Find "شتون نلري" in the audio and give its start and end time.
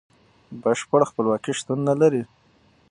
1.59-2.23